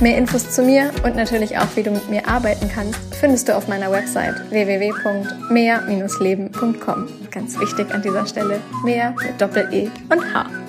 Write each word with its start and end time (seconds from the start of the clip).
Mehr 0.00 0.18
Infos 0.18 0.50
zu 0.50 0.62
mir 0.62 0.90
und 1.04 1.14
natürlich 1.16 1.56
auch, 1.56 1.68
wie 1.76 1.82
du 1.82 1.90
mit 1.90 2.10
mir 2.10 2.28
arbeiten 2.28 2.68
kannst, 2.72 2.98
findest 3.14 3.48
du 3.48 3.56
auf 3.56 3.68
meiner 3.68 3.90
Website 3.90 4.34
www.mehr-leben.com. 4.50 7.08
Ganz 7.30 7.58
wichtig 7.58 7.94
an 7.94 8.02
dieser 8.02 8.26
Stelle, 8.26 8.60
mehr 8.84 9.14
mit 9.22 9.40
Doppel-E 9.40 9.88
und 10.10 10.34
H. 10.34 10.63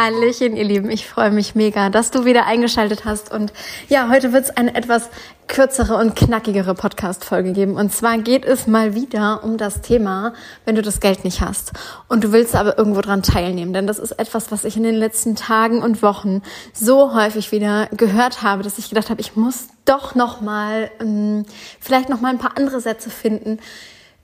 Hallöchen, 0.00 0.54
ihr 0.54 0.62
Lieben. 0.62 0.90
Ich 0.90 1.08
freue 1.08 1.32
mich 1.32 1.56
mega, 1.56 1.90
dass 1.90 2.12
du 2.12 2.24
wieder 2.24 2.46
eingeschaltet 2.46 3.04
hast. 3.04 3.32
Und 3.32 3.52
ja, 3.88 4.08
heute 4.08 4.32
wird 4.32 4.44
es 4.44 4.56
eine 4.56 4.76
etwas 4.76 5.10
kürzere 5.48 5.96
und 5.96 6.14
knackigere 6.14 6.74
Podcast-Folge 6.74 7.52
geben. 7.52 7.74
Und 7.74 7.92
zwar 7.92 8.16
geht 8.18 8.44
es 8.44 8.68
mal 8.68 8.94
wieder 8.94 9.42
um 9.42 9.58
das 9.58 9.80
Thema, 9.80 10.34
wenn 10.64 10.76
du 10.76 10.82
das 10.82 11.00
Geld 11.00 11.24
nicht 11.24 11.40
hast 11.40 11.72
und 12.06 12.22
du 12.22 12.30
willst 12.30 12.54
aber 12.54 12.78
irgendwo 12.78 13.00
dran 13.00 13.24
teilnehmen. 13.24 13.72
Denn 13.72 13.88
das 13.88 13.98
ist 13.98 14.12
etwas, 14.12 14.52
was 14.52 14.64
ich 14.64 14.76
in 14.76 14.84
den 14.84 14.94
letzten 14.94 15.34
Tagen 15.34 15.82
und 15.82 16.00
Wochen 16.00 16.42
so 16.72 17.12
häufig 17.12 17.50
wieder 17.50 17.88
gehört 17.88 18.40
habe, 18.44 18.62
dass 18.62 18.78
ich 18.78 18.90
gedacht 18.90 19.10
habe, 19.10 19.20
ich 19.20 19.34
muss 19.34 19.66
doch 19.84 20.14
noch 20.14 20.40
mal 20.40 20.92
ähm, 21.00 21.44
vielleicht 21.80 22.08
noch 22.08 22.20
mal 22.20 22.28
ein 22.28 22.38
paar 22.38 22.56
andere 22.56 22.80
Sätze 22.80 23.10
finden, 23.10 23.58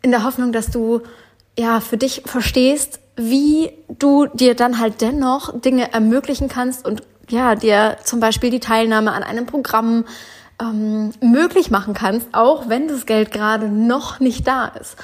in 0.03 0.13
der 0.13 0.23
Hoffnung, 0.23 0.53
dass 0.53 0.71
du 0.71 1.01
ja 1.59 1.81
für 1.81 1.97
dich 1.97 2.23
verstehst, 2.27 3.01
wie 3.17 3.73
du 3.89 4.27
dir 4.27 4.55
dann 4.55 4.79
halt 4.79 5.01
dennoch 5.01 5.61
Dinge 5.61 5.93
ermöglichen 5.93 6.49
kannst 6.49 6.87
und 6.87 7.03
ja, 7.29 7.55
dir 7.55 7.97
zum 8.05 8.21
Beispiel 8.21 8.51
die 8.51 8.61
Teilnahme 8.61 9.13
an 9.13 9.23
einem 9.23 9.47
Programm 9.47 10.05
ähm, 10.61 11.13
möglich 11.21 11.71
machen 11.71 11.95
kannst, 11.95 12.29
auch 12.33 12.69
wenn 12.69 12.89
das 12.89 13.07
Geld 13.07 13.33
gerade 13.33 13.69
noch 13.69 14.21
nicht 14.21 14.47
da 14.47 14.67
ist. 14.67 14.97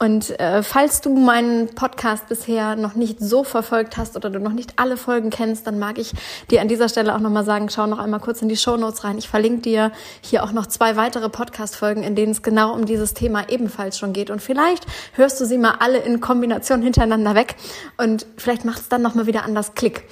Und 0.00 0.38
äh, 0.40 0.62
falls 0.62 1.00
du 1.02 1.16
meinen 1.16 1.68
Podcast 1.68 2.28
bisher 2.28 2.74
noch 2.74 2.94
nicht 2.94 3.20
so 3.20 3.44
verfolgt 3.44 3.96
hast 3.96 4.16
oder 4.16 4.28
du 4.28 4.40
noch 4.40 4.52
nicht 4.52 4.74
alle 4.76 4.96
Folgen 4.96 5.30
kennst, 5.30 5.66
dann 5.66 5.78
mag 5.78 5.98
ich 5.98 6.12
dir 6.50 6.60
an 6.60 6.68
dieser 6.68 6.88
Stelle 6.88 7.14
auch 7.14 7.20
nochmal 7.20 7.44
sagen, 7.44 7.70
schau 7.70 7.86
noch 7.86 8.00
einmal 8.00 8.18
kurz 8.18 8.42
in 8.42 8.48
die 8.48 8.56
Show 8.56 8.76
Notes 8.76 9.04
rein. 9.04 9.18
Ich 9.18 9.28
verlinke 9.28 9.62
dir 9.62 9.92
hier 10.20 10.42
auch 10.42 10.52
noch 10.52 10.66
zwei 10.66 10.96
weitere 10.96 11.28
Podcast-Folgen, 11.28 12.02
in 12.02 12.16
denen 12.16 12.32
es 12.32 12.42
genau 12.42 12.74
um 12.74 12.86
dieses 12.86 13.14
Thema 13.14 13.48
ebenfalls 13.48 13.96
schon 13.98 14.12
geht. 14.12 14.30
Und 14.30 14.42
vielleicht 14.42 14.84
hörst 15.12 15.40
du 15.40 15.46
sie 15.46 15.58
mal 15.58 15.76
alle 15.78 15.98
in 15.98 16.20
Kombination 16.20 16.82
hintereinander 16.82 17.36
weg 17.36 17.54
und 17.96 18.26
vielleicht 18.36 18.64
macht 18.64 18.80
es 18.80 18.88
dann 18.88 19.00
nochmal 19.00 19.26
wieder 19.26 19.44
anders 19.44 19.74
Klick 19.74 20.04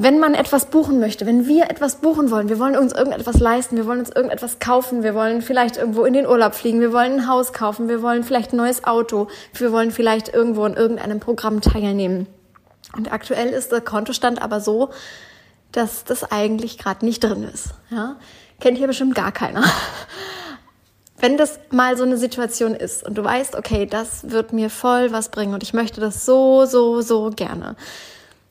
wenn 0.00 0.20
man 0.20 0.34
etwas 0.34 0.66
buchen 0.66 1.00
möchte, 1.00 1.26
wenn 1.26 1.48
wir 1.48 1.68
etwas 1.70 1.96
buchen 1.96 2.30
wollen, 2.30 2.48
wir 2.48 2.60
wollen 2.60 2.76
uns 2.76 2.92
irgendetwas 2.92 3.40
leisten, 3.40 3.76
wir 3.76 3.84
wollen 3.84 3.98
uns 3.98 4.10
irgendetwas 4.10 4.60
kaufen, 4.60 5.02
wir 5.02 5.12
wollen 5.12 5.42
vielleicht 5.42 5.76
irgendwo 5.76 6.04
in 6.04 6.12
den 6.12 6.24
Urlaub 6.24 6.54
fliegen, 6.54 6.80
wir 6.80 6.92
wollen 6.92 7.14
ein 7.14 7.28
Haus 7.28 7.52
kaufen, 7.52 7.88
wir 7.88 8.00
wollen 8.00 8.22
vielleicht 8.22 8.52
ein 8.52 8.58
neues 8.58 8.84
Auto, 8.84 9.26
wir 9.54 9.72
wollen 9.72 9.90
vielleicht 9.90 10.32
irgendwo 10.32 10.64
in 10.66 10.74
irgendeinem 10.74 11.18
Programm 11.18 11.60
teilnehmen. 11.60 12.28
Und 12.96 13.12
aktuell 13.12 13.48
ist 13.48 13.72
der 13.72 13.80
Kontostand 13.80 14.40
aber 14.40 14.60
so, 14.60 14.90
dass 15.72 16.04
das 16.04 16.30
eigentlich 16.30 16.78
gerade 16.78 17.04
nicht 17.04 17.24
drin 17.24 17.42
ist. 17.42 17.70
Ja? 17.90 18.16
Kennt 18.60 18.78
hier 18.78 18.86
bestimmt 18.86 19.16
gar 19.16 19.32
keiner. 19.32 19.64
Wenn 21.18 21.36
das 21.36 21.58
mal 21.72 21.96
so 21.96 22.04
eine 22.04 22.18
Situation 22.18 22.76
ist 22.76 23.04
und 23.04 23.18
du 23.18 23.24
weißt, 23.24 23.56
okay, 23.56 23.84
das 23.84 24.30
wird 24.30 24.52
mir 24.52 24.70
voll 24.70 25.10
was 25.10 25.30
bringen 25.30 25.54
und 25.54 25.64
ich 25.64 25.74
möchte 25.74 26.00
das 26.00 26.24
so, 26.24 26.66
so, 26.66 27.00
so 27.00 27.30
gerne, 27.34 27.74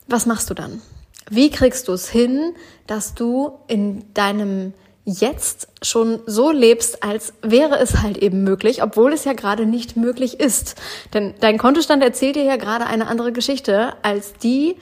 was 0.08 0.26
machst 0.26 0.50
du 0.50 0.54
dann? 0.54 0.82
Wie 1.30 1.50
kriegst 1.50 1.88
du 1.88 1.92
es 1.92 2.08
hin, 2.08 2.54
dass 2.86 3.14
du 3.14 3.52
in 3.66 4.04
deinem 4.14 4.72
Jetzt 5.10 5.68
schon 5.80 6.20
so 6.26 6.50
lebst, 6.50 7.02
als 7.02 7.32
wäre 7.40 7.78
es 7.78 8.02
halt 8.02 8.18
eben 8.18 8.44
möglich, 8.44 8.82
obwohl 8.82 9.14
es 9.14 9.24
ja 9.24 9.32
gerade 9.32 9.64
nicht 9.64 9.96
möglich 9.96 10.38
ist. 10.38 10.74
Denn 11.14 11.32
dein 11.40 11.56
Kontostand 11.56 12.02
erzählt 12.02 12.36
dir 12.36 12.44
ja 12.44 12.56
gerade 12.56 12.84
eine 12.84 13.06
andere 13.06 13.32
Geschichte 13.32 13.94
als 14.02 14.34
die, 14.34 14.76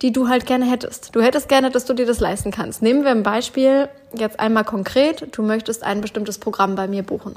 die 0.00 0.10
du 0.10 0.28
halt 0.28 0.46
gerne 0.46 0.64
hättest. 0.64 1.14
Du 1.14 1.20
hättest 1.20 1.50
gerne, 1.50 1.70
dass 1.70 1.84
du 1.84 1.92
dir 1.92 2.06
das 2.06 2.18
leisten 2.18 2.50
kannst. 2.50 2.80
Nehmen 2.80 3.02
wir 3.02 3.10
ein 3.10 3.22
Beispiel 3.22 3.90
jetzt 4.14 4.40
einmal 4.40 4.64
konkret. 4.64 5.36
Du 5.36 5.42
möchtest 5.42 5.82
ein 5.82 6.00
bestimmtes 6.00 6.38
Programm 6.38 6.74
bei 6.74 6.88
mir 6.88 7.02
buchen. 7.02 7.34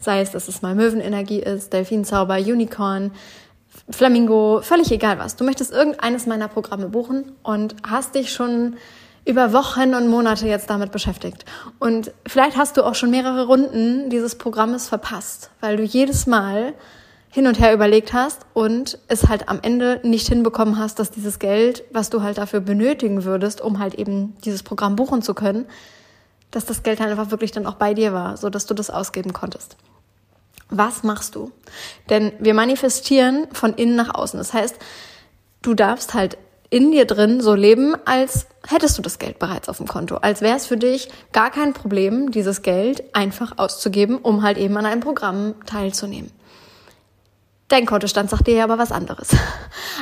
Sei 0.00 0.22
es, 0.22 0.30
dass 0.30 0.48
es 0.48 0.62
mal 0.62 0.74
Möwenenergie 0.74 1.40
ist, 1.40 1.74
Delfinzauber, 1.74 2.36
Unicorn, 2.36 3.10
Flamingo, 3.90 4.60
völlig 4.62 4.90
egal 4.90 5.18
was. 5.18 5.36
Du 5.36 5.44
möchtest 5.44 5.72
irgendeines 5.72 6.26
meiner 6.26 6.48
Programme 6.48 6.88
buchen 6.88 7.32
und 7.42 7.76
hast 7.86 8.14
dich 8.14 8.32
schon 8.32 8.76
über 9.26 9.52
Wochen 9.52 9.94
und 9.94 10.08
Monate 10.08 10.46
jetzt 10.46 10.68
damit 10.70 10.92
beschäftigt. 10.92 11.44
Und 11.78 12.12
vielleicht 12.26 12.56
hast 12.56 12.76
du 12.76 12.82
auch 12.82 12.94
schon 12.94 13.10
mehrere 13.10 13.46
Runden 13.46 14.10
dieses 14.10 14.36
Programmes 14.36 14.88
verpasst, 14.88 15.50
weil 15.60 15.76
du 15.76 15.82
jedes 15.82 16.26
Mal 16.26 16.74
hin 17.30 17.46
und 17.46 17.58
her 17.58 17.74
überlegt 17.74 18.12
hast 18.12 18.42
und 18.52 18.98
es 19.08 19.28
halt 19.28 19.48
am 19.48 19.58
Ende 19.60 20.00
nicht 20.04 20.28
hinbekommen 20.28 20.78
hast, 20.78 20.98
dass 20.98 21.10
dieses 21.10 21.38
Geld, 21.40 21.82
was 21.90 22.08
du 22.08 22.22
halt 22.22 22.38
dafür 22.38 22.60
benötigen 22.60 23.24
würdest, 23.24 23.60
um 23.60 23.80
halt 23.80 23.94
eben 23.94 24.36
dieses 24.44 24.62
Programm 24.62 24.94
buchen 24.94 25.20
zu 25.20 25.34
können, 25.34 25.66
dass 26.52 26.64
das 26.64 26.84
Geld 26.84 27.00
halt 27.00 27.10
einfach 27.10 27.32
wirklich 27.32 27.50
dann 27.50 27.66
auch 27.66 27.74
bei 27.74 27.92
dir 27.92 28.12
war, 28.12 28.36
so 28.36 28.50
dass 28.50 28.66
du 28.66 28.74
das 28.74 28.88
ausgeben 28.88 29.32
konntest. 29.32 29.76
Was 30.70 31.02
machst 31.02 31.34
du? 31.34 31.50
Denn 32.10 32.32
wir 32.38 32.54
manifestieren 32.54 33.46
von 33.52 33.74
innen 33.74 33.96
nach 33.96 34.14
außen. 34.14 34.38
Das 34.38 34.52
heißt, 34.52 34.76
du 35.62 35.74
darfst 35.74 36.14
halt 36.14 36.36
in 36.70 36.90
dir 36.90 37.04
drin 37.04 37.40
so 37.40 37.54
leben, 37.54 37.94
als 38.04 38.46
hättest 38.66 38.98
du 38.98 39.02
das 39.02 39.18
Geld 39.18 39.38
bereits 39.38 39.68
auf 39.68 39.76
dem 39.76 39.86
Konto, 39.86 40.16
als 40.16 40.40
wäre 40.40 40.56
es 40.56 40.66
für 40.66 40.76
dich 40.76 41.08
gar 41.32 41.50
kein 41.50 41.72
Problem, 41.72 42.30
dieses 42.30 42.62
Geld 42.62 43.14
einfach 43.14 43.58
auszugeben, 43.58 44.18
um 44.18 44.42
halt 44.42 44.58
eben 44.58 44.76
an 44.76 44.86
einem 44.86 45.00
Programm 45.00 45.54
teilzunehmen. 45.66 46.30
Dein 47.68 47.86
Kontostand 47.86 48.28
sagt 48.28 48.46
dir 48.46 48.56
ja 48.56 48.64
aber 48.64 48.78
was 48.78 48.92
anderes. 48.92 49.28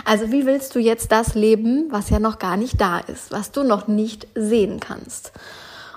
Also 0.04 0.32
wie 0.32 0.46
willst 0.46 0.74
du 0.74 0.80
jetzt 0.80 1.12
das 1.12 1.34
leben, 1.34 1.86
was 1.90 2.10
ja 2.10 2.18
noch 2.18 2.38
gar 2.38 2.56
nicht 2.56 2.80
da 2.80 2.98
ist, 2.98 3.30
was 3.30 3.52
du 3.52 3.62
noch 3.62 3.86
nicht 3.86 4.26
sehen 4.34 4.80
kannst? 4.80 5.32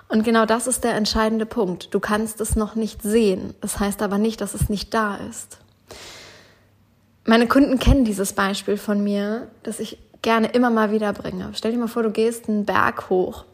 Und 0.09 0.23
genau 0.23 0.45
das 0.45 0.67
ist 0.67 0.83
der 0.83 0.93
entscheidende 0.93 1.45
Punkt. 1.45 1.93
Du 1.93 1.99
kannst 1.99 2.39
es 2.39 2.55
noch 2.55 2.75
nicht 2.75 3.01
sehen. 3.01 3.55
Das 3.61 3.79
heißt 3.79 4.01
aber 4.01 4.17
nicht, 4.17 4.41
dass 4.41 4.53
es 4.53 4.69
nicht 4.69 4.93
da 4.93 5.16
ist. 5.16 5.59
Meine 7.25 7.47
Kunden 7.47 7.79
kennen 7.79 8.06
dieses 8.06 8.34
Beispiel 8.34 8.78
von 8.78 9.03
mir, 9.03 9.47
das 9.63 9.79
ich 9.79 9.97
gerne 10.22 10.47
immer 10.47 10.69
mal 10.69 10.91
wieder 10.91 11.12
bringe. 11.13 11.51
Stell 11.53 11.72
dir 11.72 11.78
mal 11.78 11.88
vor, 11.88 12.03
du 12.03 12.12
gehst 12.12 12.47
einen 12.47 12.66
Berg 12.66 13.09
hoch. 13.09 13.46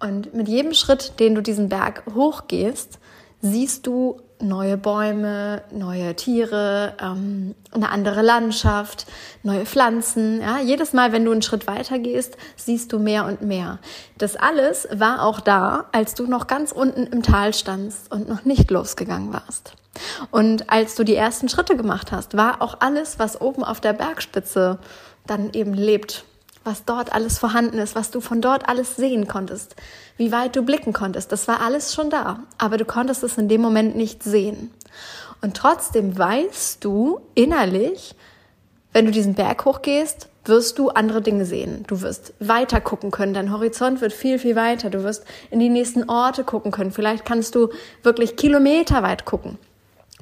Und 0.00 0.34
mit 0.34 0.48
jedem 0.48 0.74
Schritt, 0.74 1.20
den 1.20 1.34
du 1.34 1.42
diesen 1.42 1.68
Berg 1.68 2.04
hochgehst, 2.14 2.98
siehst 3.40 3.86
du 3.86 4.20
neue 4.42 4.76
Bäume, 4.76 5.62
neue 5.70 6.14
Tiere, 6.16 6.94
ähm, 7.00 7.54
eine 7.70 7.90
andere 7.90 8.22
Landschaft, 8.22 9.06
neue 9.42 9.64
Pflanzen. 9.64 10.40
Ja? 10.40 10.58
Jedes 10.58 10.92
Mal, 10.92 11.12
wenn 11.12 11.24
du 11.24 11.32
einen 11.32 11.42
Schritt 11.42 11.66
weiter 11.66 11.98
gehst, 11.98 12.36
siehst 12.56 12.92
du 12.92 12.98
mehr 12.98 13.24
und 13.24 13.42
mehr. 13.42 13.78
Das 14.18 14.36
alles 14.36 14.88
war 14.92 15.22
auch 15.22 15.40
da, 15.40 15.86
als 15.92 16.14
du 16.14 16.26
noch 16.26 16.46
ganz 16.46 16.72
unten 16.72 17.06
im 17.06 17.22
Tal 17.22 17.54
standst 17.54 18.10
und 18.12 18.28
noch 18.28 18.44
nicht 18.44 18.70
losgegangen 18.70 19.32
warst. 19.32 19.74
Und 20.30 20.70
als 20.70 20.94
du 20.94 21.04
die 21.04 21.16
ersten 21.16 21.48
Schritte 21.48 21.76
gemacht 21.76 22.12
hast, 22.12 22.36
war 22.36 22.60
auch 22.60 22.76
alles, 22.80 23.18
was 23.18 23.40
oben 23.40 23.64
auf 23.64 23.80
der 23.80 23.92
Bergspitze 23.92 24.78
dann 25.26 25.52
eben 25.52 25.74
lebt, 25.74 26.24
was 26.64 26.84
dort 26.84 27.12
alles 27.12 27.38
vorhanden 27.38 27.78
ist, 27.78 27.94
was 27.94 28.10
du 28.10 28.20
von 28.20 28.40
dort 28.40 28.68
alles 28.68 28.96
sehen 28.96 29.26
konntest, 29.28 29.76
wie 30.16 30.32
weit 30.32 30.56
du 30.56 30.62
blicken 30.62 30.92
konntest. 30.92 31.32
Das 31.32 31.48
war 31.48 31.60
alles 31.60 31.94
schon 31.94 32.10
da, 32.10 32.40
aber 32.58 32.76
du 32.76 32.84
konntest 32.84 33.22
es 33.22 33.38
in 33.38 33.48
dem 33.48 33.60
Moment 33.60 33.96
nicht 33.96 34.22
sehen. 34.22 34.70
Und 35.40 35.56
trotzdem 35.56 36.16
weißt 36.16 36.84
du 36.84 37.20
innerlich, 37.34 38.14
wenn 38.92 39.06
du 39.06 39.12
diesen 39.12 39.34
Berg 39.34 39.64
hochgehst, 39.64 40.28
wirst 40.44 40.78
du 40.78 40.90
andere 40.90 41.22
Dinge 41.22 41.44
sehen. 41.44 41.84
Du 41.86 42.02
wirst 42.02 42.34
weiter 42.40 42.80
gucken 42.80 43.10
können. 43.10 43.34
Dein 43.34 43.52
Horizont 43.52 44.00
wird 44.00 44.12
viel, 44.12 44.38
viel 44.38 44.56
weiter. 44.56 44.90
Du 44.90 45.02
wirst 45.04 45.24
in 45.50 45.60
die 45.60 45.68
nächsten 45.68 46.08
Orte 46.08 46.44
gucken 46.44 46.72
können. 46.72 46.92
Vielleicht 46.92 47.24
kannst 47.24 47.54
du 47.54 47.70
wirklich 48.02 48.36
Kilometer 48.36 49.02
weit 49.02 49.24
gucken. 49.24 49.58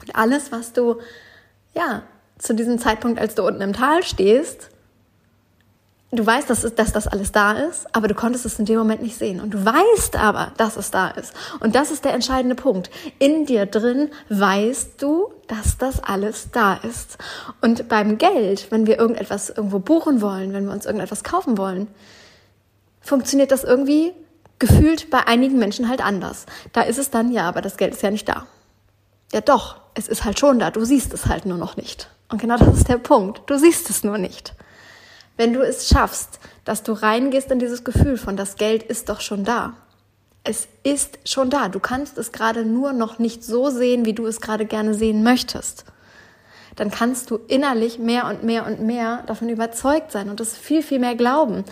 Und 0.00 0.17
alles, 0.17 0.53
was 0.53 0.73
du, 0.73 0.97
ja, 1.75 2.03
zu 2.38 2.55
diesem 2.55 2.79
Zeitpunkt, 2.79 3.19
als 3.19 3.35
du 3.35 3.47
unten 3.47 3.61
im 3.61 3.73
Tal 3.73 4.03
stehst, 4.03 4.70
du 6.12 6.27
weißt, 6.27 6.51
dass, 6.51 6.62
dass 6.75 6.93
das 6.93 7.07
alles 7.07 7.33
da 7.33 7.53
ist, 7.53 7.87
aber 7.95 8.09
du 8.09 8.15
konntest 8.15 8.45
es 8.45 8.59
in 8.59 8.65
dem 8.65 8.79
Moment 8.79 9.03
nicht 9.03 9.17
sehen. 9.17 9.41
Und 9.41 9.55
du 9.55 9.65
weißt 9.65 10.17
aber, 10.17 10.53
dass 10.57 10.77
es 10.77 10.91
da 10.91 11.09
ist. 11.09 11.33
Und 11.61 11.75
das 11.75 11.91
ist 11.91 12.05
der 12.05 12.15
entscheidende 12.15 12.57
Punkt. 12.57 12.91
In 13.19 13.47
dir 13.47 13.67
drin 13.67 14.11
weißt 14.29 15.01
du, 15.01 15.33
dass 15.47 15.79
das 15.79 16.03
alles 16.03 16.51
da 16.51 16.75
ist. 16.75 17.19
Und 17.61 17.89
beim 17.89 18.19
Geld, 18.19 18.71
wenn 18.71 18.87
wir 18.87 18.99
irgendetwas 18.99 19.51
irgendwo 19.51 19.79
buchen 19.79 20.21
wollen, 20.21 20.53
wenn 20.53 20.67
wir 20.67 20.73
uns 20.73 20.87
irgendetwas 20.87 21.23
kaufen 21.25 21.59
wollen, 21.59 21.89
funktioniert 23.01 23.53
das 23.53 23.65
irgendwie 23.65 24.12
gefühlt 24.59 25.11
bei 25.11 25.27
einigen 25.27 25.59
Menschen 25.59 25.89
halt 25.89 26.05
anders. 26.05 26.47
Da 26.73 26.83
ist 26.83 26.99
es 26.99 27.11
dann, 27.11 27.33
ja, 27.33 27.49
aber 27.49 27.62
das 27.62 27.77
Geld 27.77 27.95
ist 27.95 28.03
ja 28.03 28.11
nicht 28.11 28.29
da. 28.29 28.47
Ja 29.33 29.41
doch, 29.41 29.77
es 29.95 30.09
ist 30.09 30.25
halt 30.25 30.39
schon 30.39 30.59
da, 30.59 30.71
du 30.71 30.85
siehst 30.85 31.15
es 31.15 31.27
halt 31.27 31.47
nur 31.47 31.57
noch 31.57 31.77
nicht. 31.77 32.11
Und 32.29 32.41
genau 32.41 32.57
das 32.57 32.77
ist 32.77 32.89
der 32.89 32.99
Punkt, 32.99 33.43
du 33.47 33.59
siehst 33.59 33.91
es 33.91 34.05
nur 34.05 34.19
nicht. 34.19 34.55
Wenn 35.40 35.54
du 35.54 35.62
es 35.62 35.88
schaffst, 35.88 36.38
dass 36.66 36.82
du 36.82 36.92
reingehst 36.92 37.50
in 37.50 37.58
dieses 37.58 37.82
Gefühl 37.82 38.19
von, 38.19 38.37
das 38.37 38.56
Geld 38.56 38.82
ist 38.82 39.08
doch 39.08 39.22
schon 39.22 39.42
da. 39.42 39.72
Es 40.44 40.69
ist 40.82 41.19
schon 41.26 41.48
da. 41.48 41.70
Du 41.70 41.81
kannst 41.81 42.19
es 42.19 42.31
gerade 42.31 42.66
nur 42.66 42.92
noch 42.92 43.19
nicht 43.19 43.42
so 43.42 43.70
sehen, 43.70 44.04
wie 44.04 44.12
du 44.12 44.26
es 44.26 44.42
gerade 44.42 44.66
gerne 44.66 44.92
sehen 44.92 45.22
möchtest. 45.22 45.87
Dann 46.76 46.90
kannst 46.90 47.31
du 47.31 47.37
innerlich 47.48 47.98
mehr 47.98 48.26
und 48.26 48.42
mehr 48.42 48.66
und 48.66 48.82
mehr 48.82 49.22
davon 49.28 49.48
überzeugt 49.48 50.12
sein 50.12 50.28
und 50.28 50.40
es 50.40 50.58
viel, 50.58 50.82
viel 50.82 50.98
mehr 50.98 51.14
glauben, 51.14 51.64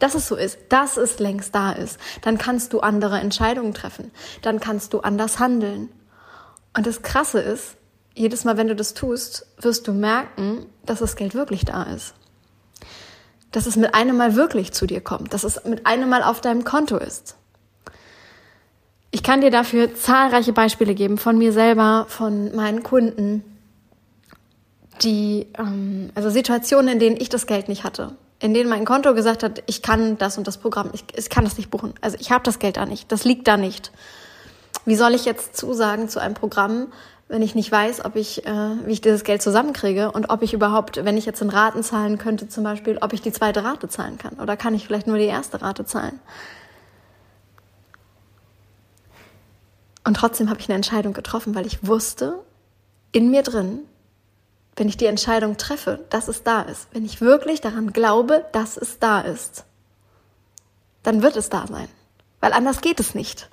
dass 0.00 0.16
es 0.16 0.26
so 0.26 0.34
ist, 0.34 0.58
dass 0.70 0.96
es 0.96 1.20
längst 1.20 1.54
da 1.54 1.70
ist. 1.70 2.00
Dann 2.22 2.38
kannst 2.38 2.72
du 2.72 2.80
andere 2.80 3.20
Entscheidungen 3.20 3.72
treffen. 3.72 4.10
Dann 4.42 4.58
kannst 4.58 4.94
du 4.94 4.98
anders 4.98 5.38
handeln. 5.38 5.90
Und 6.76 6.88
das 6.88 7.02
Krasse 7.02 7.38
ist, 7.38 7.76
jedes 8.16 8.42
Mal, 8.42 8.56
wenn 8.56 8.66
du 8.66 8.74
das 8.74 8.94
tust, 8.94 9.46
wirst 9.60 9.86
du 9.86 9.92
merken, 9.92 10.66
dass 10.84 10.98
das 10.98 11.14
Geld 11.14 11.36
wirklich 11.36 11.64
da 11.64 11.84
ist. 11.84 12.14
Dass 13.52 13.66
es 13.66 13.76
mit 13.76 13.94
einem 13.94 14.16
Mal 14.16 14.34
wirklich 14.34 14.72
zu 14.72 14.86
dir 14.86 15.00
kommt, 15.00 15.32
dass 15.34 15.44
es 15.44 15.64
mit 15.64 15.86
einem 15.86 16.08
Mal 16.08 16.22
auf 16.22 16.40
deinem 16.40 16.64
Konto 16.64 16.96
ist. 16.96 17.36
Ich 19.10 19.22
kann 19.22 19.42
dir 19.42 19.50
dafür 19.50 19.94
zahlreiche 19.94 20.54
Beispiele 20.54 20.94
geben 20.94 21.18
von 21.18 21.36
mir 21.36 21.52
selber, 21.52 22.06
von 22.08 22.54
meinen 22.56 22.82
Kunden, 22.82 23.44
die, 25.02 25.48
ähm, 25.58 26.10
also 26.14 26.30
Situationen, 26.30 26.94
in 26.94 26.98
denen 26.98 27.16
ich 27.18 27.28
das 27.28 27.46
Geld 27.46 27.68
nicht 27.68 27.84
hatte, 27.84 28.16
in 28.40 28.54
denen 28.54 28.70
mein 28.70 28.84
Konto 28.84 29.14
gesagt 29.14 29.42
hat, 29.42 29.62
ich 29.66 29.82
kann 29.82 30.18
das 30.18 30.38
und 30.38 30.46
das 30.46 30.58
Programm, 30.58 30.90
ich, 30.92 31.04
ich 31.14 31.28
kann 31.28 31.44
das 31.44 31.58
nicht 31.58 31.70
buchen. 31.70 31.94
Also 32.00 32.16
ich 32.20 32.30
habe 32.30 32.42
das 32.44 32.58
Geld 32.58 32.76
da 32.76 32.86
nicht, 32.86 33.12
das 33.12 33.24
liegt 33.24 33.46
da 33.48 33.56
nicht. 33.56 33.92
Wie 34.84 34.96
soll 34.96 35.14
ich 35.14 35.24
jetzt 35.24 35.56
zusagen 35.56 36.08
zu 36.08 36.18
einem 36.18 36.34
Programm, 36.34 36.92
wenn 37.32 37.40
ich 37.40 37.54
nicht 37.54 37.72
weiß, 37.72 38.04
ob 38.04 38.16
ich, 38.16 38.44
äh, 38.46 38.52
wie 38.84 38.92
ich 38.92 39.00
dieses 39.00 39.24
Geld 39.24 39.40
zusammenkriege 39.40 40.12
und 40.12 40.28
ob 40.28 40.42
ich 40.42 40.52
überhaupt, 40.52 41.02
wenn 41.02 41.16
ich 41.16 41.24
jetzt 41.24 41.40
in 41.40 41.48
Raten 41.48 41.82
zahlen 41.82 42.18
könnte, 42.18 42.46
zum 42.46 42.62
Beispiel, 42.62 42.98
ob 43.00 43.14
ich 43.14 43.22
die 43.22 43.32
zweite 43.32 43.64
Rate 43.64 43.88
zahlen 43.88 44.18
kann 44.18 44.34
oder 44.34 44.54
kann 44.58 44.74
ich 44.74 44.86
vielleicht 44.86 45.06
nur 45.06 45.16
die 45.16 45.24
erste 45.24 45.62
Rate 45.62 45.86
zahlen? 45.86 46.20
Und 50.04 50.14
trotzdem 50.14 50.50
habe 50.50 50.60
ich 50.60 50.68
eine 50.68 50.76
Entscheidung 50.76 51.14
getroffen, 51.14 51.54
weil 51.54 51.64
ich 51.64 51.86
wusste 51.86 52.38
in 53.12 53.30
mir 53.30 53.42
drin, 53.42 53.78
wenn 54.76 54.90
ich 54.90 54.98
die 54.98 55.06
Entscheidung 55.06 55.56
treffe, 55.56 56.04
dass 56.10 56.28
es 56.28 56.42
da 56.42 56.60
ist, 56.60 56.88
wenn 56.92 57.06
ich 57.06 57.22
wirklich 57.22 57.62
daran 57.62 57.94
glaube, 57.94 58.44
dass 58.52 58.76
es 58.76 58.98
da 58.98 59.22
ist, 59.22 59.64
dann 61.02 61.22
wird 61.22 61.36
es 61.36 61.48
da 61.48 61.66
sein. 61.66 61.88
Weil 62.40 62.52
anders 62.52 62.82
geht 62.82 63.00
es 63.00 63.14
nicht. 63.14 63.48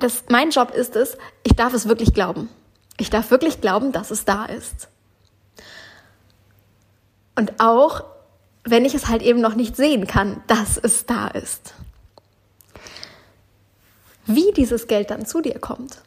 Das, 0.00 0.24
mein 0.28 0.50
Job 0.50 0.72
ist 0.72 0.96
es, 0.96 1.16
ich 1.44 1.52
darf 1.52 1.72
es 1.72 1.86
wirklich 1.86 2.12
glauben. 2.12 2.48
Ich 2.98 3.10
darf 3.10 3.30
wirklich 3.30 3.60
glauben, 3.60 3.92
dass 3.92 4.10
es 4.10 4.24
da 4.24 4.46
ist. 4.46 4.88
Und 7.34 7.60
auch, 7.60 8.04
wenn 8.64 8.84
ich 8.84 8.94
es 8.94 9.08
halt 9.08 9.22
eben 9.22 9.40
noch 9.40 9.54
nicht 9.54 9.76
sehen 9.76 10.06
kann, 10.06 10.42
dass 10.46 10.78
es 10.78 11.06
da 11.06 11.28
ist. 11.28 11.74
Wie 14.24 14.52
dieses 14.52 14.88
Geld 14.88 15.10
dann 15.10 15.26
zu 15.26 15.40
dir 15.40 15.58
kommt, 15.58 16.02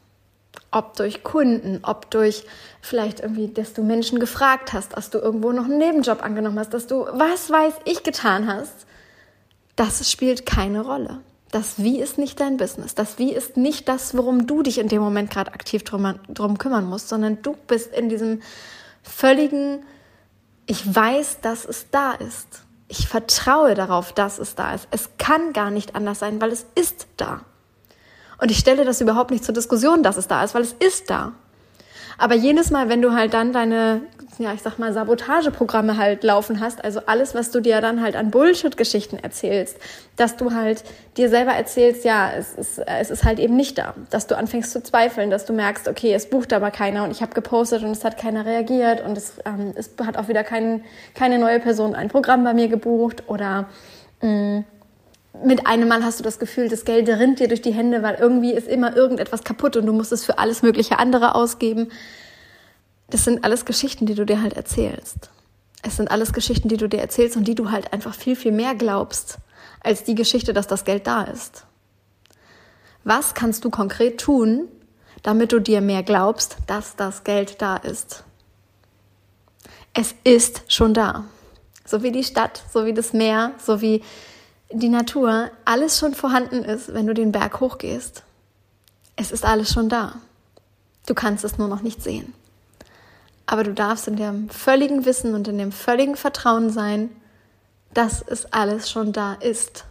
ob 0.72 0.96
durch 0.96 1.24
Kunden, 1.24 1.80
ob 1.84 2.12
durch 2.12 2.46
vielleicht 2.82 3.22
irgendwie, 3.22 3.48
dass 3.48 3.74
du 3.74 3.84
Menschen 3.84 4.20
gefragt 4.20 4.74
hast, 4.74 4.98
dass 4.98 5.10
du 5.10 5.20
irgendwo 5.20 5.52
noch 5.52 5.66
einen 5.66 5.78
Nebenjob 5.78 6.24
angenommen 6.24 6.60
hast, 6.60 6.74
dass 6.74 6.88
du 6.88 7.06
was 7.12 7.50
weiß 7.50 7.76
ich 7.86 8.04
getan 8.04 8.48
hast, 8.48 8.86
das 9.76 10.12
spielt 10.12 10.46
keine 10.46 10.82
Rolle. 10.82 11.22
Das 11.52 11.82
Wie 11.82 12.00
ist 12.00 12.18
nicht 12.18 12.40
dein 12.40 12.58
Business. 12.58 12.94
Das 12.94 13.18
Wie 13.18 13.34
ist 13.34 13.58
nicht 13.58 13.88
das, 13.88 14.16
worum 14.16 14.46
du 14.46 14.62
dich 14.62 14.78
in 14.78 14.88
dem 14.88 15.02
Moment 15.02 15.32
gerade 15.32 15.54
aktiv 15.54 15.84
drum, 15.84 16.20
drum 16.28 16.58
kümmern 16.58 16.86
musst, 16.86 17.10
sondern 17.10 17.42
du 17.42 17.56
bist 17.68 17.94
in 17.94 18.10
diesem 18.10 18.42
völligen, 19.02 19.84
ich 20.68 20.96
weiß, 20.96 21.40
dass 21.42 21.66
es 21.66 21.88
da 21.90 22.14
ist. 22.14 22.64
Ich 22.88 23.08
vertraue 23.08 23.74
darauf, 23.74 24.14
dass 24.14 24.38
es 24.38 24.56
da 24.56 24.74
ist. 24.74 24.88
Es 24.92 25.10
kann 25.18 25.54
gar 25.54 25.72
nicht 25.72 25.96
anders 25.96 26.20
sein, 26.20 26.40
weil 26.40 26.52
es 26.52 26.66
ist 26.76 27.08
da. 27.18 27.42
Und 28.40 28.52
ich 28.52 28.60
stelle 28.60 28.86
das 28.86 29.02
überhaupt 29.02 29.32
nicht 29.32 29.44
zur 29.44 29.54
Diskussion, 29.54 30.04
dass 30.04 30.18
es 30.18 30.28
da 30.28 30.44
ist, 30.44 30.54
weil 30.54 30.62
es 30.62 30.74
ist 30.74 31.10
da. 31.10 31.34
Aber 32.20 32.36
jedes 32.36 32.70
Mal, 32.70 32.90
wenn 32.90 33.02
du 33.02 33.14
halt 33.14 33.34
dann 33.34 33.54
deine, 33.54 34.02
ja, 34.40 34.54
ich 34.54 34.62
sag 34.62 34.78
mal, 34.78 34.92
Sabotageprogramme 34.92 35.96
halt 35.98 36.22
laufen 36.26 36.60
hast, 36.60 36.84
also 36.84 37.00
alles, 37.06 37.34
was 37.34 37.50
du 37.50 37.62
dir 37.62 37.80
dann 37.80 38.02
halt 38.02 38.18
an 38.18 38.30
Bullshit-Geschichten 38.30 39.18
erzählst, 39.18 39.78
dass 40.18 40.36
du 40.36 40.54
halt 40.54 40.84
dir 41.16 41.30
selber 41.30 41.54
erzählst, 41.54 42.04
ja, 42.04 42.30
es 42.38 42.54
ist, 42.56 42.80
es 42.80 43.10
ist 43.10 43.24
halt 43.24 43.40
eben 43.40 43.56
nicht 43.56 43.78
da, 43.78 43.94
dass 44.10 44.28
du 44.28 44.38
anfängst 44.38 44.74
zu 44.74 44.84
zweifeln, 44.84 45.30
dass 45.30 45.46
du 45.46 45.54
merkst, 45.54 45.88
okay, 45.88 46.14
es 46.14 46.30
bucht 46.30 46.52
aber 46.52 46.72
keiner 46.72 47.06
und 47.06 47.12
ich 47.12 47.22
habe 47.22 47.34
gepostet 47.34 47.84
und 47.84 47.92
es 47.92 48.04
hat 48.04 48.18
keiner 48.18 48.46
reagiert 48.46 49.02
und 49.02 49.18
es, 49.18 49.36
ähm, 49.46 49.74
es 49.76 49.92
hat 50.06 50.18
auch 50.18 50.28
wieder 50.28 50.44
kein, 50.44 50.84
keine 51.16 51.40
neue 51.40 51.62
Person 51.62 51.96
ein 51.96 52.10
Programm 52.10 52.44
bei 52.44 52.54
mir 52.54 52.68
gebucht 52.68 53.24
oder 53.28 53.70
mh, 54.22 54.30
mm, 54.30 54.66
mit 55.44 55.68
einem 55.68 55.88
Mal 55.88 56.04
hast 56.04 56.20
du 56.20 56.24
das 56.24 56.40
Gefühl, 56.40 56.70
das 56.70 56.86
Geld 56.86 57.08
rinnt 57.08 57.40
dir 57.40 57.48
durch 57.48 57.62
die 57.62 57.74
Hände, 57.74 58.04
weil 58.04 58.16
irgendwie 58.16 58.54
ist 58.54 58.68
immer 58.68 58.96
irgendetwas 58.96 59.44
kaputt 59.44 59.78
und 59.78 59.86
du 59.86 59.94
musst 59.94 60.12
es 60.12 60.26
für 60.26 60.38
alles 60.38 60.62
mögliche 60.62 61.00
andere 61.00 61.36
ausgeben. 61.36 61.90
Das 63.10 63.24
sind 63.24 63.44
alles 63.44 63.66
Geschichten, 63.66 64.06
die 64.06 64.16
du 64.16 64.26
dir 64.26 64.42
halt 64.42 64.54
erzählst. 64.54 65.30
Es 65.82 65.96
sind 65.96 66.12
alles 66.12 66.34
Geschichten, 66.34 66.68
die 66.68 66.78
du 66.78 66.90
dir 66.90 67.00
erzählst 67.00 67.38
und 67.38 67.48
die 67.48 67.56
du 67.56 67.72
halt 67.72 67.94
einfach 67.94 68.14
viel, 68.14 68.36
viel 68.36 68.52
mehr 68.52 68.76
glaubst, 68.76 69.38
als 69.82 70.04
die 70.04 70.16
Geschichte, 70.16 70.54
dass 70.54 70.68
das 70.68 70.84
Geld 70.84 71.08
da 71.08 71.24
ist. 71.24 71.66
Was 73.04 73.34
kannst 73.34 73.64
du 73.64 73.70
konkret 73.70 74.20
tun, 74.20 74.68
damit 75.24 75.52
du 75.52 75.60
dir 75.60 75.82
mehr 75.82 76.04
glaubst, 76.04 76.58
dass 76.68 76.96
das 76.96 77.24
Geld 77.24 77.62
da 77.62 77.78
ist? 77.78 78.24
Es 79.94 80.16
ist 80.24 80.64
schon 80.72 80.94
da. 80.94 81.26
So 81.86 82.04
wie 82.04 82.12
die 82.12 82.24
Stadt, 82.24 82.62
so 82.72 82.86
wie 82.86 82.94
das 82.94 83.14
Meer, 83.14 83.54
so 83.58 83.82
wie 83.82 84.04
die 84.72 84.90
Natur, 84.90 85.50
alles 85.66 85.98
schon 85.98 86.14
vorhanden 86.14 86.64
ist, 86.64 86.94
wenn 86.94 87.08
du 87.08 87.14
den 87.14 87.32
Berg 87.32 87.60
hochgehst. 87.60 88.24
Es 89.16 89.32
ist 89.32 89.46
alles 89.46 89.72
schon 89.74 89.90
da. 89.90 90.16
Du 91.08 91.14
kannst 91.16 91.44
es 91.44 91.58
nur 91.58 91.68
noch 91.68 91.82
nicht 91.82 92.04
sehen. 92.04 92.34
Aber 93.46 93.64
du 93.64 93.74
darfst 93.74 94.08
in 94.08 94.16
dem 94.16 94.50
völligen 94.50 95.06
Wissen 95.06 95.34
und 95.34 95.48
in 95.48 95.58
dem 95.58 95.72
völligen 95.72 96.16
Vertrauen 96.16 96.70
sein, 96.70 97.10
dass 97.94 98.22
es 98.22 98.54
alles 98.54 98.92
schon 98.92 99.12
da 99.12 99.34
ist. 99.34 99.86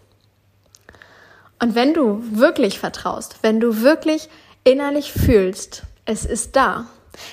Und 1.60 1.74
wenn 1.74 1.92
du 1.92 2.22
wirklich 2.30 2.78
vertraust, 2.78 3.38
wenn 3.42 3.58
du 3.58 3.82
wirklich 3.82 4.28
innerlich 4.62 5.12
fühlst, 5.12 5.82
es 6.04 6.24
ist 6.24 6.54
da, 6.54 6.86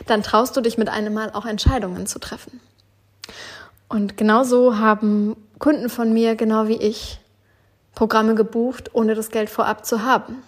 dann 0.08 0.24
traust 0.24 0.58
du 0.58 0.62
dich 0.62 0.80
mit 0.80 0.90
einem 0.90 1.14
Mal 1.14 1.32
auch 1.32 1.46
Entscheidungen 1.46 2.08
zu 2.08 2.18
treffen. 2.18 2.60
Und 3.88 4.18
genauso 4.18 4.80
haben 4.80 5.36
Kunden 5.60 5.90
von 5.90 6.12
mir, 6.12 6.36
genau 6.36 6.68
wie 6.68 6.78
ich, 6.78 7.20
Programme 7.96 8.36
gebucht, 8.36 8.92
ohne 8.94 9.16
das 9.16 9.30
Geld 9.30 9.50
vorab 9.50 9.86
zu 9.86 10.04
haben. 10.04 10.44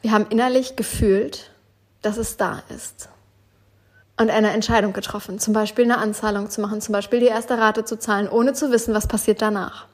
Wir 0.00 0.12
haben 0.12 0.26
innerlich 0.30 0.76
gefühlt, 0.76 1.50
dass 2.02 2.16
es 2.16 2.36
da 2.36 2.62
ist. 2.74 3.08
Und 4.16 4.30
eine 4.30 4.52
Entscheidung 4.52 4.92
getroffen, 4.92 5.40
zum 5.40 5.52
Beispiel 5.52 5.84
eine 5.84 5.98
Anzahlung 5.98 6.48
zu 6.48 6.60
machen, 6.60 6.80
zum 6.80 6.92
Beispiel 6.92 7.18
die 7.18 7.26
erste 7.26 7.58
Rate 7.58 7.84
zu 7.84 7.98
zahlen, 7.98 8.28
ohne 8.28 8.52
zu 8.52 8.70
wissen, 8.70 8.94
was 8.94 9.08
passiert 9.08 9.42
danach. 9.42 9.86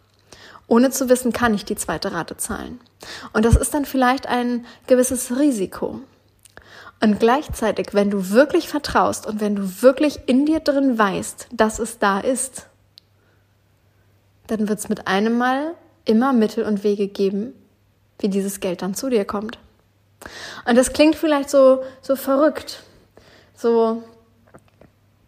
Ohne 0.67 0.90
zu 0.90 1.09
wissen, 1.09 1.33
kann 1.33 1.55
ich 1.55 1.64
die 1.64 1.75
zweite 1.75 2.12
Rate 2.12 2.37
zahlen. 2.37 2.81
Und 3.33 3.45
das 3.45 3.57
ist 3.57 3.73
dann 3.73 3.87
vielleicht 3.87 4.26
ein 4.26 4.67
gewisses 4.87 5.37
Risiko. 5.38 6.00
Und 7.02 7.19
gleichzeitig, 7.19 7.88
wenn 7.93 8.11
du 8.11 8.31
wirklich 8.31 8.69
vertraust 8.69 9.26
und 9.26 9.40
wenn 9.40 9.57
du 9.57 9.83
wirklich 9.83 10.21
in 10.26 10.45
dir 10.45 10.61
drin 10.61 10.99
weißt, 10.99 11.49
dass 11.50 11.79
es 11.79 11.99
da 11.99 12.21
ist, 12.21 12.67
dann 14.49 14.69
wird 14.69 14.81
es 14.81 14.88
mit 14.90 15.07
einem 15.07 15.38
Mal 15.38 15.75
immer 16.11 16.33
Mittel 16.33 16.64
und 16.64 16.85
Wege 16.85 17.09
geben, 17.09 17.55
wie 18.19 18.29
dieses 18.29 18.61
Geld 18.61 18.83
dann 18.83 18.95
zu 18.95 19.09
dir 19.09 19.25
kommt. 19.25 19.59
Und 20.67 20.76
das 20.76 20.93
klingt 20.93 21.17
vielleicht 21.17 21.49
so, 21.49 21.83
so 22.02 22.17
verrückt, 22.17 22.83
so, 23.55 24.02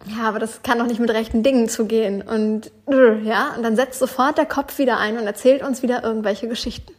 ja, 0.07 0.29
aber 0.29 0.39
das 0.39 0.63
kann 0.63 0.79
doch 0.79 0.87
nicht 0.87 1.01
mit 1.01 1.11
rechten 1.11 1.43
Dingen 1.43 1.69
zugehen. 1.69 2.21
Und 2.21 2.71
ja, 3.25 3.55
und 3.57 3.63
dann 3.63 3.77
setzt 3.77 4.01
sofort 4.01 4.37
der 4.37 4.47
Kopf 4.47 4.79
wieder 4.79 4.99
ein 4.99 5.17
und 5.17 5.27
erzählt 5.27 5.63
uns 5.63 5.83
wieder 5.83 6.03
irgendwelche 6.03 6.49
Geschichten. 6.49 6.93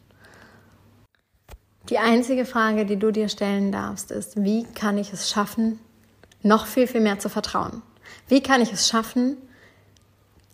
Die 1.89 1.97
einzige 1.97 2.45
Frage, 2.45 2.85
die 2.85 2.97
du 2.97 3.11
dir 3.11 3.27
stellen 3.27 3.71
darfst, 3.71 4.09
ist, 4.09 4.41
wie 4.41 4.63
kann 4.63 4.97
ich 4.97 5.11
es 5.11 5.29
schaffen, 5.29 5.79
noch 6.41 6.65
viel, 6.65 6.87
viel 6.87 7.01
mehr 7.01 7.19
zu 7.19 7.27
vertrauen? 7.29 7.81
Wie 8.27 8.41
kann 8.41 8.61
ich 8.61 8.71
es 8.71 8.87
schaffen, 8.87 9.37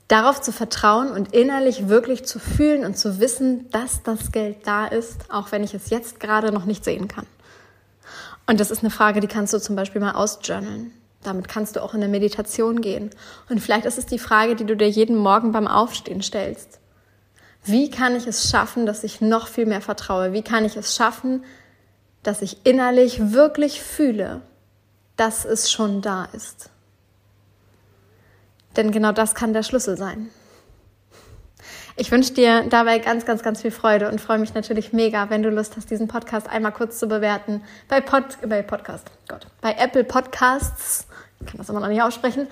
darauf 0.10 0.42
zu 0.42 0.52
vertrauen 0.52 1.12
und 1.12 1.34
innerlich 1.34 1.88
wirklich 1.88 2.26
zu 2.26 2.40
fühlen 2.40 2.84
und 2.84 2.98
zu 2.98 3.22
wissen, 3.22 3.70
dass 3.72 4.04
das 4.04 4.34
Geld 4.34 4.68
da 4.68 4.86
ist, 4.86 5.32
auch 5.32 5.54
wenn 5.54 5.64
ich 5.64 5.74
es 5.74 5.90
jetzt 5.90 6.20
gerade 6.20 6.52
noch 6.52 6.66
nicht 6.66 6.84
sehen 6.84 7.08
kann. 7.08 7.26
Und 8.46 8.60
das 8.60 8.72
ist 8.72 8.80
eine 8.84 8.90
Frage, 8.90 9.22
die 9.22 9.28
kannst 9.28 9.54
du 9.54 9.60
zum 9.60 9.78
Beispiel 9.78 10.02
mal 10.02 10.16
ausjournalen. 10.16 10.92
Damit 11.24 11.48
kannst 11.48 11.76
du 11.76 11.84
auch 11.84 11.94
in 11.94 12.02
eine 12.02 12.12
Meditation 12.12 12.82
gehen. 12.82 13.12
Und 13.50 13.60
vielleicht 13.60 13.86
ist 13.86 13.98
es 13.98 14.06
die 14.06 14.20
Frage, 14.20 14.56
die 14.56 14.66
du 14.66 14.76
dir 14.76 14.90
jeden 14.90 15.16
Morgen 15.16 15.52
beim 15.52 15.68
Aufstehen 15.68 16.22
stellst. 16.22 16.80
Wie 17.64 17.90
kann 17.90 18.16
ich 18.16 18.26
es 18.26 18.50
schaffen, 18.50 18.86
dass 18.86 19.04
ich 19.04 19.22
noch 19.22 19.48
viel 19.48 19.66
mehr 19.66 19.82
vertraue? 19.82 20.34
Wie 20.34 20.42
kann 20.42 20.66
ich 20.66 20.76
es 20.78 20.96
schaffen, 20.96 21.44
dass 22.24 22.42
ich 22.42 22.66
innerlich 22.66 23.32
wirklich 23.32 23.82
fühle, 23.82 24.42
dass 25.16 25.46
es 25.46 25.72
schon 25.72 26.02
da 26.02 26.26
ist. 26.34 26.70
Denn 28.76 28.92
genau 28.92 29.12
das 29.12 29.36
kann 29.36 29.54
der 29.54 29.64
Schlüssel 29.64 29.98
sein. 29.98 30.30
Ich 31.96 32.12
wünsche 32.12 32.34
dir 32.34 32.64
dabei 32.70 33.00
ganz, 33.00 33.26
ganz, 33.26 33.44
ganz 33.44 33.62
viel 33.62 33.72
Freude 33.72 34.10
und 34.10 34.22
freue 34.22 34.38
mich 34.38 34.54
natürlich 34.54 34.94
mega, 34.94 35.30
wenn 35.30 35.44
du 35.44 35.50
Lust 35.50 35.76
hast, 35.76 35.92
diesen 35.92 36.08
Podcast 36.08 36.50
einmal 36.50 36.72
kurz 36.72 36.98
zu 36.98 37.08
bewerten. 37.08 37.62
Bei, 37.90 38.00
Pod, 38.00 38.24
bei 38.48 38.62
Podcast, 38.62 39.12
Gott, 39.28 39.48
bei 39.60 39.74
Apple 39.74 40.06
Podcasts, 40.06 41.08
ich 41.42 41.48
kann 41.48 41.58
das 41.58 41.68
immer 41.68 41.82
noch 41.82 41.90
nicht 41.90 42.02
aussprechen, 42.02 42.48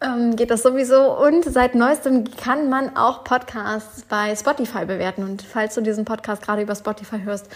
ähm, 0.00 0.36
geht 0.36 0.52
das 0.52 0.62
sowieso. 0.62 1.18
Und 1.18 1.44
seit 1.44 1.74
neuestem 1.74 2.24
kann 2.36 2.68
man 2.68 2.96
auch 2.96 3.24
Podcasts 3.24 4.02
bei 4.02 4.36
Spotify 4.36 4.84
bewerten. 4.84 5.24
Und 5.24 5.42
falls 5.42 5.74
du 5.74 5.80
diesen 5.80 6.04
Podcast 6.04 6.42
gerade 6.42 6.62
über 6.62 6.76
Spotify 6.76 7.20
hörst, 7.24 7.48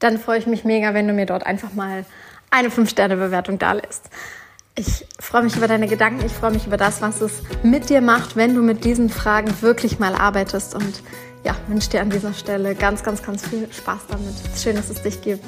dann 0.00 0.18
freue 0.18 0.38
ich 0.38 0.46
mich 0.46 0.64
mega, 0.64 0.92
wenn 0.92 1.08
du 1.08 1.14
mir 1.14 1.26
dort 1.26 1.46
einfach 1.46 1.72
mal 1.72 2.04
eine 2.50 2.68
5-Sterne-Bewertung 2.68 3.58
da 3.58 3.72
lässt. 3.72 4.10
Ich 4.78 5.04
freue 5.18 5.42
mich 5.42 5.56
über 5.56 5.66
deine 5.66 5.88
Gedanken, 5.88 6.24
ich 6.24 6.30
freue 6.30 6.52
mich 6.52 6.68
über 6.68 6.76
das, 6.76 7.02
was 7.02 7.20
es 7.20 7.42
mit 7.64 7.90
dir 7.90 8.00
macht, 8.00 8.36
wenn 8.36 8.54
du 8.54 8.62
mit 8.62 8.84
diesen 8.84 9.08
Fragen 9.10 9.52
wirklich 9.60 9.98
mal 9.98 10.14
arbeitest. 10.14 10.76
Und 10.76 11.02
ja, 11.42 11.56
wünsche 11.66 11.90
dir 11.90 12.00
an 12.00 12.10
dieser 12.10 12.32
Stelle 12.32 12.76
ganz, 12.76 13.02
ganz, 13.02 13.20
ganz 13.24 13.44
viel 13.44 13.66
Spaß 13.72 14.02
damit. 14.08 14.34
Schön, 14.56 14.76
dass 14.76 14.88
es 14.88 15.02
dich 15.02 15.20
gibt. 15.20 15.44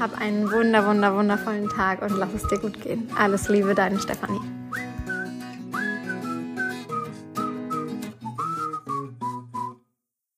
Hab 0.00 0.20
einen 0.20 0.50
wunder, 0.50 0.84
wunder, 0.84 1.14
wundervollen 1.14 1.68
Tag 1.68 2.02
und 2.02 2.18
lass 2.18 2.30
es 2.34 2.48
dir 2.48 2.58
gut 2.58 2.82
gehen. 2.82 3.08
Alles 3.16 3.48
Liebe, 3.48 3.76
deine 3.76 4.00
Stefanie. 4.00 4.40